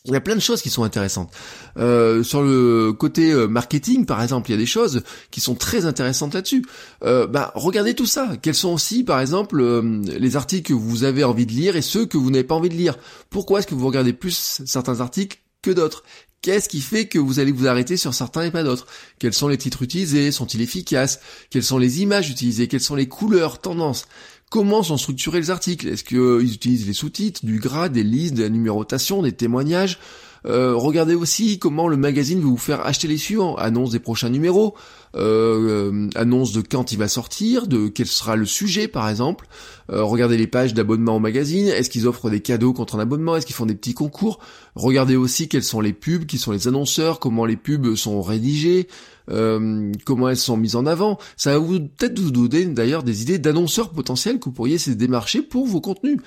Il 0.05 0.13
y 0.13 0.17
a 0.17 0.21
plein 0.21 0.37
de 0.37 0.41
choses 0.41 0.63
qui 0.63 0.71
sont 0.71 0.85
intéressantes. 0.85 1.31
Euh, 1.77 2.23
sur 2.23 2.43
le 2.43 2.93
côté 2.93 3.31
euh, 3.31 3.47
marketing, 3.47 4.07
par 4.07 4.23
exemple, 4.23 4.49
il 4.49 4.53
y 4.53 4.57
a 4.57 4.59
des 4.59 4.65
choses 4.65 5.03
qui 5.31 5.41
sont 5.41 5.55
très 5.55 5.85
intéressantes 5.85 6.35
là-dessus. 6.35 6.65
bah, 7.03 7.53
regardez 7.55 7.95
tout 7.95 8.07
ça. 8.07 8.37
Quels 8.41 8.55
sont 8.55 8.73
aussi, 8.73 9.05
par 9.05 9.21
exemple, 9.21 9.63
les 9.63 10.37
articles 10.37 10.69
que 10.69 10.75
vous 10.75 11.05
avez 11.05 11.25
envie 11.25 11.47
de 11.47 11.53
lire 11.53 11.77
et 11.77 11.83
ceux 11.83 12.07
que 12.07 12.17
vous 12.17 12.31
n'avez 12.31 12.45
pas 12.45 12.55
envie 12.55 12.71
de 12.71 12.75
lire? 12.75 12.97
Pourquoi 13.29 13.59
est-ce 13.59 13.67
que 13.67 13.75
vous 13.75 13.87
regardez 13.87 14.13
plus 14.13 14.63
certains 14.65 15.01
articles 15.01 15.41
d'autres. 15.75 16.05
Qu'est-ce 16.41 16.69
qui 16.69 16.81
fait 16.81 17.07
que 17.07 17.19
vous 17.19 17.41
allez 17.41 17.51
vous 17.51 17.67
arrêter 17.67 17.97
sur 17.97 18.15
certains 18.15 18.45
et 18.45 18.51
pas 18.51 18.63
d'autres? 18.63 18.87
Quels 19.19 19.35
sont 19.35 19.49
les 19.49 19.59
titres 19.59 19.83
utilisés? 19.83 20.31
Sont-ils 20.31 20.63
efficaces? 20.63 21.21
Quelles 21.51 21.65
sont 21.65 21.79
les 21.79 22.01
images 22.01 22.31
utilisées? 22.31 22.69
Quelles 22.69 22.81
sont 22.81 22.95
les 22.95 23.09
couleurs, 23.09 23.61
tendances? 23.61 24.07
Comment 24.49 24.83
sont 24.83 24.97
structurés 24.97 25.41
les 25.41 25.51
articles? 25.51 25.89
Est-ce 25.89 26.05
qu'ils 26.05 26.55
utilisent 26.55 26.87
les 26.87 26.93
sous-titres, 26.93 27.45
du 27.45 27.59
gras, 27.59 27.89
des 27.89 28.05
listes, 28.05 28.35
de 28.35 28.45
la 28.45 28.49
numérotation, 28.49 29.23
des 29.23 29.33
témoignages? 29.33 29.99
Regardez 30.45 31.15
aussi 31.15 31.59
comment 31.59 31.89
le 31.89 31.97
magazine 31.97 32.41
va 32.41 32.47
vous 32.47 32.57
faire 32.57 32.87
acheter 32.87 33.09
les 33.09 33.19
suivants, 33.19 33.57
annonce 33.57 33.91
des 33.91 33.99
prochains 33.99 34.31
numéros, 34.31 34.75
euh, 35.17 36.09
annonce 36.15 36.53
de 36.53 36.61
quand 36.61 36.93
il 36.93 36.99
va 36.99 37.09
sortir, 37.09 37.67
de 37.67 37.89
quel 37.89 38.07
sera 38.07 38.37
le 38.37 38.47
sujet 38.47 38.89
par 38.89 39.09
exemple. 39.09 39.47
Euh, 39.91 40.03
regardez 40.03 40.37
les 40.37 40.47
pages 40.47 40.75
d'abonnement 40.75 41.17
au 41.17 41.19
magazine. 41.19 41.69
Est-ce 41.69 41.89
qu'ils 41.89 42.07
offrent 42.07 42.29
des 42.29 42.41
cadeaux 42.41 42.73
contre 42.73 42.97
un 42.97 43.01
abonnement? 43.01 43.37
Est-ce 43.37 43.47
qu'ils 43.47 43.57
font 43.57 43.67
des 43.67 43.75
petits 43.75 43.95
concours? 43.95 44.39
Regardez 44.75 45.17
aussi 45.17 45.49
quels 45.49 45.65
sont 45.65 45.81
les 45.81 45.95
pubs, 45.95 46.27
qui 46.27 46.37
sont 46.37 46.53
les 46.53 46.69
annonceurs, 46.69 47.21
comment 47.21 47.47
les 47.47 47.57
pubs 47.57 47.95
sont 47.95 48.21
rédigées, 48.21 48.87
euh, 49.31 49.91
comment 50.05 50.29
elles 50.29 50.37
sont 50.37 50.59
mises 50.59 50.77
en 50.77 50.85
avant. 50.85 51.19
Ça 51.37 51.53
va 51.53 51.59
vous 51.59 51.81
peut-être 51.81 52.19
vous 52.19 52.31
donner 52.31 52.67
d'ailleurs 52.67 53.03
des 53.03 53.23
idées 53.23 53.39
d'annonceurs 53.39 53.91
potentiels 53.91 54.39
que 54.39 54.45
vous 54.45 54.53
pourriez 54.53 54.77
démarcher 54.89 55.41
pour 55.41 55.67
vos 55.67 55.81
contenus. 55.81 56.19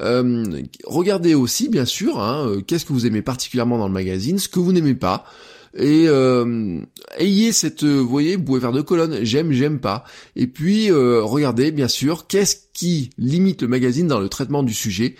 Euh, 0.00 0.62
regardez 0.84 1.34
aussi 1.34 1.68
bien 1.68 1.84
sûr 1.84 2.20
hein, 2.20 2.50
qu'est-ce 2.66 2.86
que 2.86 2.92
vous 2.94 3.06
aimez 3.06 3.22
particulièrement 3.22 3.76
dans 3.76 3.88
le 3.88 3.94
magazine, 3.94 4.38
ce 4.38 4.48
que 4.48 4.60
vous 4.60 4.72
n'aimez 4.72 4.94
pas 4.94 5.24
et 5.74 6.06
euh, 6.08 6.80
ayez 7.16 7.52
cette, 7.52 7.84
vous 7.84 8.08
voyez, 8.08 8.36
vous 8.36 8.42
pouvez 8.42 8.60
faire 8.60 8.72
deux 8.72 8.82
colonnes, 8.82 9.20
j'aime, 9.22 9.52
j'aime 9.52 9.78
pas. 9.78 10.04
Et 10.34 10.46
puis 10.46 10.90
euh, 10.90 11.22
regardez 11.22 11.70
bien 11.70 11.88
sûr 11.88 12.26
qu'est-ce 12.26 12.56
qui 12.72 13.10
limite 13.18 13.62
le 13.62 13.68
magazine 13.68 14.08
dans 14.08 14.20
le 14.20 14.28
traitement 14.28 14.62
du 14.62 14.74
sujet? 14.74 15.14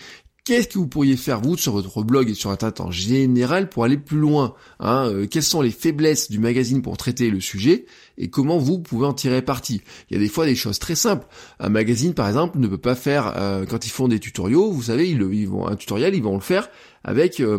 Qu'est-ce 0.45 0.69
que 0.69 0.79
vous 0.79 0.89
pourriez 0.89 1.17
faire 1.17 1.41
vous 1.41 1.57
sur 1.57 1.75
votre 1.75 2.03
blog 2.03 2.31
et 2.31 2.35
sur 2.35 2.51
Internet 2.51 2.81
en 2.81 2.91
général 2.91 3.69
pour 3.69 3.85
aller 3.85 3.99
plus 3.99 4.19
loin 4.19 4.55
hein? 4.81 5.07
Euh, 5.09 5.27
Quelles 5.31 5.45
sont 5.45 5.61
les 5.61 5.71
faiblesses 5.71 6.31
du 6.31 6.41
magazine 6.41 6.83
pour 6.83 6.97
traiter 6.97 7.31
le 7.31 7.41
sujet 7.41 7.85
et 8.19 8.31
comment 8.31 8.59
vous 8.59 8.81
pouvez 8.81 9.07
en 9.07 9.13
tirer 9.13 9.43
parti? 9.43 9.83
Il 10.11 10.15
y 10.15 10.17
a 10.17 10.21
des 10.21 10.29
fois 10.29 10.47
des 10.47 10.57
choses 10.57 10.81
très 10.81 10.97
simples. 10.97 11.27
Un 11.61 11.69
magazine 11.69 12.15
par 12.15 12.27
exemple 12.27 12.59
ne 12.59 12.67
peut 12.67 12.79
pas 12.79 12.97
faire 12.97 13.35
quand 13.69 13.87
ils 13.87 13.91
font 13.91 14.09
des 14.09 14.19
tutoriaux, 14.19 14.73
vous 14.73 14.85
savez, 14.85 15.09
ils 15.11 15.49
vont 15.49 15.69
un 15.69 15.77
tutoriel, 15.77 16.15
ils 16.15 16.23
vont 16.23 16.35
le 16.35 16.41
faire 16.41 16.69
avec 17.05 17.41
euh, 17.41 17.57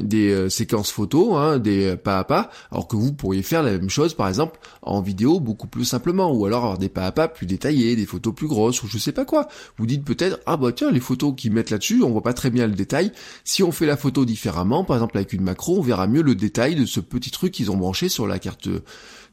des 0.00 0.30
euh, 0.30 0.48
séquences 0.48 0.90
photos, 0.90 1.36
hein, 1.36 1.58
des 1.58 1.96
pas 1.96 2.18
à 2.18 2.24
pas, 2.24 2.50
alors 2.70 2.86
que 2.86 2.96
vous 2.96 3.12
pourriez 3.12 3.42
faire 3.42 3.62
la 3.62 3.72
même 3.72 3.90
chose 3.90 4.14
par 4.14 4.28
exemple 4.28 4.58
en 4.82 5.00
vidéo 5.00 5.40
beaucoup 5.40 5.66
plus 5.66 5.84
simplement, 5.84 6.32
ou 6.32 6.46
alors 6.46 6.64
avoir 6.64 6.78
des 6.78 6.88
pas 6.88 7.06
à 7.06 7.12
pas 7.12 7.28
plus 7.28 7.46
détaillés, 7.46 7.96
des 7.96 8.06
photos 8.06 8.34
plus 8.34 8.46
grosses, 8.46 8.82
ou 8.82 8.86
je 8.88 8.98
sais 8.98 9.12
pas 9.12 9.24
quoi. 9.24 9.48
Vous 9.76 9.86
dites 9.86 10.04
peut-être, 10.04 10.40
ah 10.46 10.56
bah 10.56 10.72
tiens, 10.72 10.90
les 10.90 11.00
photos 11.00 11.34
qu'ils 11.36 11.52
mettent 11.52 11.70
là-dessus, 11.70 12.02
on 12.02 12.10
voit 12.10 12.22
pas 12.22 12.34
très 12.34 12.50
bien 12.50 12.66
le 12.66 12.74
détail. 12.74 13.12
Si 13.44 13.62
on 13.62 13.72
fait 13.72 13.86
la 13.86 13.96
photo 13.96 14.24
différemment, 14.24 14.84
par 14.84 14.96
exemple 14.96 15.16
avec 15.16 15.32
une 15.32 15.42
macro, 15.42 15.78
on 15.78 15.82
verra 15.82 16.06
mieux 16.06 16.22
le 16.22 16.34
détail 16.34 16.76
de 16.76 16.86
ce 16.86 17.00
petit 17.00 17.30
truc 17.30 17.52
qu'ils 17.52 17.70
ont 17.70 17.76
branché 17.76 18.08
sur 18.08 18.26
la 18.26 18.38
carte 18.38 18.68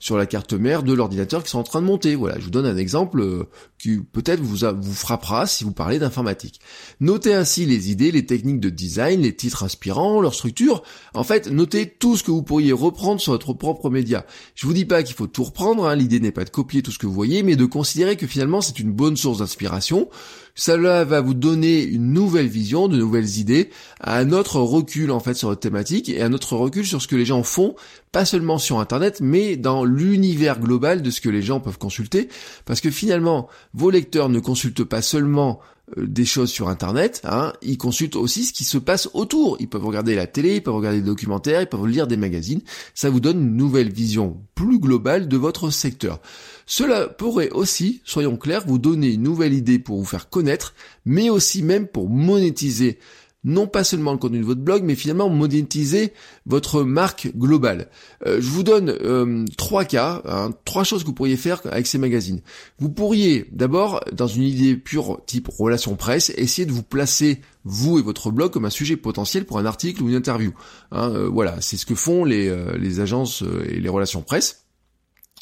sur 0.04 0.18
la 0.18 0.26
carte 0.26 0.52
mère 0.52 0.84
de 0.84 0.92
l'ordinateur 0.92 1.46
qui 1.46 1.50
sont 1.50 1.60
en 1.60 1.64
train 1.64 1.82
de 1.82 1.86
monter. 1.86 2.16
Voilà, 2.16 2.38
je 2.38 2.44
vous 2.44 2.50
donne 2.50 2.66
un 2.66 2.76
exemple 2.76 3.22
euh, 3.22 3.48
qui 3.80 4.00
peut-être 4.00 4.42
vous, 4.42 4.68
vous 4.82 4.94
frappera 4.94 5.48
si 5.48 5.64
vous 5.64 5.72
parlez 5.72 5.98
d'informatique. 5.98 6.60
Notez 7.00 7.34
ainsi 7.34 7.66
les 7.66 7.90
idées, 7.90 8.12
les 8.12 8.26
techniques 8.26 8.60
de 8.60 8.70
design, 8.70 9.22
les 9.22 9.34
titres 9.34 9.64
inspirants, 9.64 10.20
leur 10.20 10.34
structure. 10.34 10.84
En 11.14 11.24
fait, 11.24 11.48
notez 11.48 11.88
tout 11.88 12.18
ce 12.18 12.24
que 12.24 12.32
vous 12.32 12.44
pourriez 12.44 12.74
reprendre 12.74 13.22
sur 13.22 13.32
votre 13.32 13.54
propre 13.54 13.90
média. 13.90 14.26
Je 14.56 14.68
vous 14.68 14.74
dis 14.74 14.84
pas 14.84 15.04
qu'il 15.04 15.16
faut 15.16 15.28
tout 15.28 15.46
reprendre, 15.46 15.88
hein. 15.88 15.96
l'idée 15.96 16.20
n'est 16.20 16.34
pas 16.34 16.44
de 16.44 16.50
copier 16.50 16.82
tout 16.82 16.92
ce 16.92 17.00
que 17.00 17.08
vous 17.08 17.14
voyez, 17.14 17.42
mais 17.42 17.56
de 17.56 17.66
considérer 17.66 18.18
que 18.18 18.28
finalement 18.28 18.60
c'est 18.60 18.80
une 18.80 18.92
bonne 18.92 19.16
source 19.16 19.38
d'inspiration. 19.38 20.10
Cela 20.56 21.04
va 21.04 21.22
vous 21.22 21.34
donner 21.34 21.84
une 21.84 22.14
nouvelle 22.14 22.48
vision, 22.48 22.88
de 22.88 22.98
nouvelles 22.98 23.40
idées, 23.40 23.72
un 24.02 24.32
autre 24.32 24.60
recul 24.60 25.12
en 25.12 25.20
fait 25.20 25.34
sur 25.34 25.50
votre 25.50 25.62
thématique 25.62 26.10
et 26.10 26.22
un 26.22 26.32
autre 26.32 26.56
recul 26.56 26.86
sur 26.86 27.02
ce 27.02 27.08
que 27.08 27.16
les 27.16 27.26
gens 27.26 27.42
font, 27.42 27.76
pas 28.12 28.24
seulement 28.24 28.60
sur 28.60 28.80
internet, 28.80 29.20
mais 29.20 29.58
dans 29.58 29.84
l'univers 29.84 30.60
global 30.60 31.02
de 31.02 31.10
ce 31.10 31.22
que 31.22 31.30
les 31.30 31.42
gens 31.42 31.60
peuvent 31.60 31.80
consulter. 31.80 32.30
Parce 32.66 32.82
que 32.82 32.92
finalement, 32.92 33.48
vos 33.74 33.90
lecteurs 33.90 34.30
ne 34.30 34.40
consultent 34.40 34.84
pas 34.84 35.02
seulement 35.02 35.60
des 35.98 36.26
choses 36.26 36.50
sur 36.50 36.70
internet, 36.70 37.22
hein, 37.26 37.54
ils 37.62 37.78
consultent 37.78 38.16
aussi 38.16 38.46
ce 38.46 38.54
qui 38.54 38.64
se 38.64 38.78
passe 38.78 39.10
autour. 39.14 39.58
Ils 39.60 39.68
peuvent 39.68 39.86
regarder 39.86 40.16
la 40.16 40.28
télé, 40.28 40.56
ils 40.56 40.64
peuvent 40.64 40.76
regarder 40.76 41.00
des 41.00 41.06
documentaires, 41.06 41.62
ils 41.62 41.68
peuvent 41.68 41.86
lire 41.86 42.08
des 42.08 42.18
magazines. 42.18 42.62
Ça 42.94 43.10
vous 43.10 43.20
donne 43.20 43.42
une 43.42 43.58
nouvelle 43.58 43.92
vision 43.92 44.42
plus 44.56 44.80
globale 44.80 45.28
de 45.28 45.38
votre 45.38 45.70
secteur. 45.70 46.22
Cela 46.66 47.08
pourrait 47.08 47.50
aussi, 47.52 48.02
soyons 48.06 48.38
clairs, 48.38 48.64
vous 48.66 48.78
donner 48.78 49.12
une 49.12 49.24
nouvelle 49.24 49.54
idée 49.54 49.80
pour 49.80 50.00
vous 50.00 50.06
faire 50.06 50.30
connaître, 50.30 50.74
mais 51.06 51.30
aussi 51.30 51.62
même 51.62 51.88
pour 51.88 52.10
monétiser 52.10 52.98
non 53.44 53.68
pas 53.68 53.84
seulement 53.84 54.12
le 54.12 54.18
contenu 54.18 54.40
de 54.40 54.46
votre 54.46 54.62
blog, 54.62 54.84
mais 54.84 54.96
finalement 54.96 55.30
monétiser 55.30 56.14
votre 56.46 56.84
marque 56.84 57.32
globale. 57.36 57.90
Euh, 58.26 58.40
je 58.40 58.48
vous 58.48 58.64
donne 58.64 58.90
euh, 58.90 59.46
trois 59.58 59.86
cas, 59.86 60.22
hein, 60.26 60.52
trois 60.66 60.84
choses 60.84 61.04
que 61.04 61.08
vous 61.08 61.14
pourriez 61.14 61.38
faire 61.38 61.62
avec 61.66 61.88
ces 61.88 61.98
magazines. 61.98 62.42
Vous 62.80 62.90
pourriez 62.90 63.46
d'abord, 63.52 64.04
dans 64.12 64.28
une 64.28 64.44
idée 64.44 64.76
pure 64.76 65.22
type 65.26 65.48
relation 65.48 65.96
presse, 65.96 66.32
essayer 66.38 66.66
de 66.66 66.72
vous 66.72 66.84
placer 66.84 67.42
vous 67.66 68.00
et 68.00 68.02
votre 68.02 68.32
blog 68.32 68.52
comme 68.52 68.66
un 68.66 68.70
sujet 68.70 68.98
potentiel 68.98 69.46
pour 69.46 69.58
un 69.58 69.66
article 69.66 70.04
ou 70.04 70.10
une 70.10 70.16
interview. 70.16 70.54
Hein, 70.92 71.12
euh, 71.12 71.30
voilà, 71.30 71.62
c'est 71.62 71.78
ce 71.78 71.86
que 71.86 71.96
font 71.96 72.26
les, 72.26 72.54
les 72.78 73.00
agences 73.00 73.44
et 73.68 73.80
les 73.80 73.90
relations 73.90 74.22
presse 74.22 74.63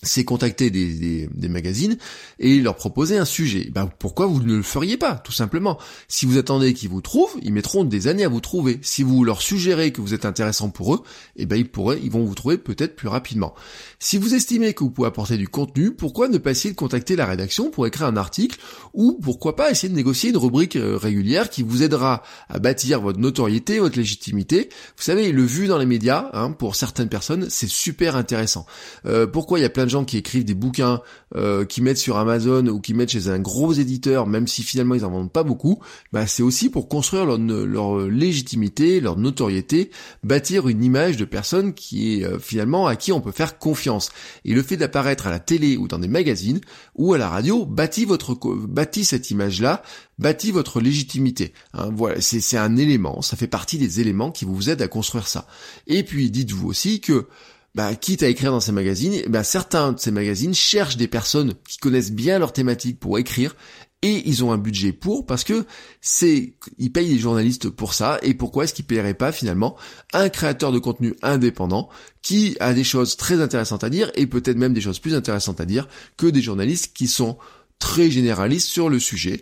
c'est 0.03 0.25
contacter 0.25 0.72
des, 0.72 1.27
des, 1.31 1.50
magazines 1.50 1.96
et 2.39 2.60
leur 2.60 2.75
proposer 2.75 3.17
un 3.20 3.25
sujet. 3.25 3.70
Ben, 3.72 3.88
pourquoi 4.00 4.25
vous 4.25 4.41
ne 4.41 4.55
le 4.55 4.63
feriez 4.63 4.98
pas, 4.98 5.13
tout 5.15 5.31
simplement? 5.31 5.77
Si 6.08 6.25
vous 6.25 6.39
attendez 6.39 6.74
qu'ils 6.74 6.89
vous 6.89 7.01
trouvent, 7.01 7.36
ils 7.43 7.53
mettront 7.53 7.84
des 7.84 8.08
années 8.08 8.24
à 8.24 8.27
vous 8.27 8.41
trouver. 8.41 8.79
Si 8.81 9.03
vous 9.03 9.24
leur 9.24 9.43
suggérez 9.43 9.91
que 9.91 10.01
vous 10.01 10.15
êtes 10.15 10.25
intéressant 10.25 10.70
pour 10.70 10.96
eux, 10.96 11.03
eh 11.36 11.46
ben 11.46 11.55
ils 11.55 11.70
pourraient, 11.70 12.00
ils 12.01 12.10
vont 12.10 12.25
vous 12.25 12.34
trouver 12.34 12.58
peut-être 12.58 12.96
plus 12.96 13.10
rapidement. 13.10 13.53
Si 14.00 14.17
vous 14.17 14.34
estimez 14.34 14.74
que 14.74 14.84
vous 14.84 14.89
pouvez 14.89 15.08
apporter 15.08 15.38
du 15.38 15.48
contenu, 15.48 15.91
pourquoi 15.91 16.29
ne 16.29 16.39
pas 16.39 16.50
essayer 16.50 16.72
de 16.72 16.79
contacter 16.79 17.15
la 17.15 17.27
rédaction 17.27 17.70
pour 17.70 17.86
écrire 17.86 18.08
un 18.08 18.17
article 18.17 18.58
ou 18.96 19.20
pourquoi 19.22 19.55
pas 19.55 19.70
essayer 19.70 19.89
de 19.89 19.96
négocier 19.96 20.31
une 20.31 20.38
rubrique 20.38 20.77
euh, 20.77 20.98
régulière 20.98 21.51
qui 21.51 21.62
vous 21.62 21.84
aidera 21.84 22.24
à 22.50 22.58
bâtir 22.58 23.01
votre 23.01 23.20
notoriété, 23.20 23.77
votre 23.77 23.98
légitimité. 23.98 24.70
Vous 24.98 25.03
savez, 25.03 25.31
le 25.31 25.43
vu 25.43 25.67
dans 25.67 25.77
les 25.77 25.86
médias, 25.86 26.31
hein, 26.34 26.51
pour 26.51 26.75
certaines 26.75 27.10
personnes, 27.10 27.48
c'est 27.51 27.70
super 27.70 28.15
intéressant. 28.15 28.65
Euh, 29.05 29.27
pourquoi 29.27 29.60
il 29.60 29.62
y 29.62 29.65
a 29.65 29.70
plein 29.70 29.90
gens 29.91 30.05
qui 30.05 30.17
écrivent 30.17 30.45
des 30.45 30.55
bouquins, 30.55 31.01
euh, 31.36 31.65
qui 31.65 31.81
mettent 31.81 31.98
sur 31.98 32.17
Amazon 32.17 32.67
ou 32.67 32.79
qui 32.79 32.93
mettent 32.93 33.12
chez 33.12 33.27
un 33.27 33.39
gros 33.39 33.74
éditeur, 33.74 34.27
même 34.27 34.48
si 34.48 34.63
finalement 34.63 34.95
ils 34.95 35.05
en 35.05 35.12
vendent 35.12 35.31
pas 35.31 35.43
beaucoup, 35.43 35.79
bah 36.12 36.25
c'est 36.27 36.43
aussi 36.43 36.69
pour 36.69 36.88
construire 36.88 37.25
leur, 37.25 37.38
leur, 37.38 38.07
légitimité, 38.07 39.00
leur 39.00 39.17
notoriété, 39.17 39.91
bâtir 40.24 40.67
une 40.67 40.83
image 40.83 41.17
de 41.17 41.25
personne 41.25 41.74
qui 41.74 42.15
est 42.15 42.25
euh, 42.25 42.39
finalement 42.39 42.88
à 42.88 42.95
qui 42.95 43.12
on 43.12 43.21
peut 43.21 43.31
faire 43.31 43.60
confiance. 43.60 44.10
Et 44.45 44.53
le 44.53 44.63
fait 44.63 44.77
d'apparaître 44.77 45.27
à 45.27 45.29
la 45.29 45.39
télé 45.39 45.77
ou 45.77 45.88
dans 45.88 46.00
des 46.00 46.07
magazines 46.07 46.62
ou 46.95 47.13
à 47.13 47.17
la 47.17 47.29
radio 47.29 47.65
bâtit 47.65 48.05
votre 48.05 48.36
bâtit 48.67 49.05
cette 49.05 49.31
image-là, 49.31 49.83
bâtit 50.19 50.51
votre 50.51 50.81
légitimité. 50.81 51.53
Hein, 51.74 51.89
voilà, 51.93 52.21
c'est 52.21 52.57
un 52.57 52.77
élément, 52.77 53.21
ça 53.21 53.38
fait 53.38 53.48
partie 53.48 53.77
des 53.77 54.00
éléments 54.00 54.31
qui 54.31 54.45
vous 54.45 54.69
aident 54.69 54.81
à 54.81 54.88
construire 54.88 55.27
ça. 55.27 55.48
Et 55.88 56.03
puis 56.03 56.31
dites-vous 56.31 56.67
aussi 56.67 57.01
que 57.01 57.27
bah, 57.75 57.96
quitte 57.96 58.24
à 58.24 58.28
écrire 58.28 58.51
dans 58.51 58.60
ces 58.60 58.72
magazines, 58.72 59.22
bah, 59.28 59.44
certains 59.44 59.94
de 59.94 60.00
ces 60.00 60.12
magazines 60.12 60.54
cherchent 60.54 60.98
des 60.98 61.08
personnes 61.08 61.54
qui 61.68 61.78
connaissent 61.78 62.12
bien 62.12 62.40
leur 62.40 62.54
thématique 62.54 63.00
pour 63.00 63.18
écrire 63.18 63.56
et 64.01 64.28
ils 64.28 64.44
ont 64.44 64.51
un 64.51 64.58
budget 64.58 64.94
pour 64.94 65.25
parce 65.25 65.44
que 65.44 65.66
c'est 66.01 66.56
ils 66.80 66.92
payent 66.92 67.13
des 67.13 67.20
journalistes 67.20 67.70
pour 67.70 67.94
ça 67.94 68.20
et 68.24 68.34
pourquoi 68.34 68.63
est-ce 68.63 68.74
qu'ils 68.74 68.86
paieraient 68.86 69.13
pas 69.13 69.32
finalement 69.32 69.78
un 70.12 70.30
créateur 70.30 70.72
de 70.72 70.80
contenu 70.80 71.13
indépendant 71.22 71.88
qui 72.24 72.58
a 72.60 72.74
des 72.74 72.84
choses 72.84 73.16
très 73.16 73.42
intéressantes 73.42 73.84
à 73.84 73.90
dire 73.90 74.12
et 74.16 74.25
peut-être 74.25 74.58
même 74.58 74.74
des 74.74 74.82
choses 74.82 75.00
plus 75.00 75.13
intéressantes 75.13 75.62
à 75.62 75.66
dire 75.66 75.88
que 76.18 76.25
des 76.25 76.42
journalistes 76.42 76.94
qui 76.96 77.08
sont 77.08 77.38
très 77.78 78.10
généralistes 78.10 78.70
sur 78.70 78.90
le 78.90 79.00
sujet 79.00 79.42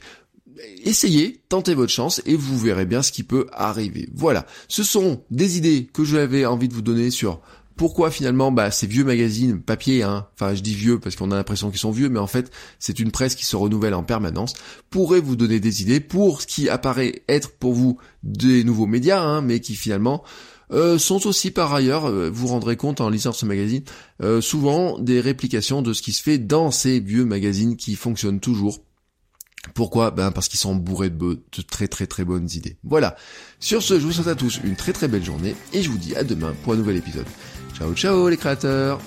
essayez, 0.84 1.42
tentez 1.50 1.74
votre 1.74 1.92
chance 1.92 2.22
et 2.26 2.36
vous 2.36 2.58
verrez 2.58 2.86
bien 2.86 3.02
ce 3.02 3.12
qui 3.12 3.24
peut 3.24 3.48
arriver. 3.54 4.10
Voilà, 4.14 4.46
ce 4.68 4.84
sont 4.84 5.24
des 5.32 5.58
idées 5.58 5.90
que 5.94 6.04
j'avais 6.04 6.46
envie 6.46 6.68
de 6.68 6.74
vous 6.74 6.82
donner 6.82 7.12
sur 7.12 7.42
pourquoi 7.80 8.12
finalement 8.12 8.52
bah, 8.52 8.72
ces 8.72 8.88
vieux 8.88 9.06
magazines 9.06 9.62
papier, 9.62 10.04
hein, 10.04 10.28
enfin 10.34 10.54
je 10.54 10.60
dis 10.60 10.76
vieux 10.76 11.00
parce 11.00 11.16
qu'on 11.16 11.32
a 11.32 11.36
l'impression 11.36 11.70
qu'ils 11.70 11.80
sont 11.80 11.92
vieux, 11.92 12.10
mais 12.10 12.20
en 12.20 12.28
fait 12.28 12.52
c'est 12.78 13.00
une 13.00 13.10
presse 13.10 13.36
qui 13.36 13.46
se 13.46 13.56
renouvelle 13.56 13.94
en 13.94 14.04
permanence, 14.04 14.54
pourrait 14.90 15.22
vous 15.22 15.38
donner 15.38 15.62
des 15.62 15.82
idées 15.82 16.02
pour 16.02 16.42
ce 16.42 16.48
qui 16.48 16.68
apparaît 16.68 17.24
être 17.30 17.52
pour 17.52 17.72
vous 17.72 17.98
des 18.22 18.66
nouveaux 18.66 18.86
médias, 18.86 19.22
hein, 19.22 19.42
mais 19.42 19.62
qui 19.62 19.76
finalement 19.76 20.26
euh, 20.74 20.98
sont 20.98 21.26
aussi 21.26 21.52
par 21.52 21.74
ailleurs, 21.74 22.10
euh, 22.10 22.30
vous 22.30 22.48
rendrez 22.48 22.76
compte 22.76 23.00
en 23.00 23.08
lisant 23.08 23.32
ce 23.32 23.46
magazine, 23.46 23.84
euh, 24.22 24.42
souvent 24.42 25.00
des 25.00 25.22
réplications 25.22 25.82
de 25.82 25.94
ce 25.94 26.02
qui 26.02 26.12
se 26.12 26.22
fait 26.22 26.38
dans 26.38 26.72
ces 26.72 27.00
vieux 27.00 27.24
magazines 27.24 27.78
qui 27.78 27.96
fonctionnent 27.96 28.42
toujours 28.42 28.80
pourquoi? 29.74 30.12
Ben 30.12 30.32
parce 30.32 30.48
qu'ils 30.48 30.60
sont 30.60 30.76
bourrés 30.76 31.10
de, 31.10 31.18
de, 31.18 31.62
très 31.70 31.88
très 31.88 32.08
très 32.08 32.26
bonnes 32.26 32.50
idées. 32.54 32.78
Voilà. 32.84 33.16
Sur 33.60 33.84
ce, 33.84 34.00
je 34.00 34.06
vous 34.06 34.12
souhaite 34.12 34.28
à 34.28 34.36
tous 34.36 34.60
une 34.64 34.76
très 34.76 34.94
très 34.94 35.08
belle 35.08 35.24
journée 35.24 35.56
et 35.74 35.82
je 35.82 35.90
vous 35.90 35.98
dis 35.98 36.16
à 36.16 36.24
demain 36.24 36.54
pour 36.64 36.74
un 36.74 36.78
nouvel 36.78 36.98
épisode. 36.98 37.28
Ciao 37.78 37.94
ciao 37.94 38.30
les 38.30 38.38
créateurs 38.38 39.00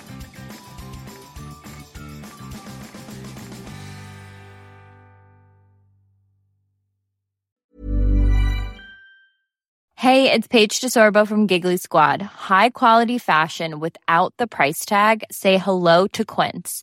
Hey, 9.96 10.32
it's 10.32 10.48
Paige 10.48 10.80
DeSorbo 10.80 11.24
from 11.24 11.46
Giggly 11.46 11.76
Squad. 11.76 12.22
High 12.22 12.70
quality 12.70 13.18
fashion 13.18 13.78
without 13.78 14.34
the 14.36 14.48
price 14.48 14.84
tag. 14.84 15.22
Say 15.30 15.58
hello 15.58 16.08
to 16.08 16.24
Quince. 16.24 16.82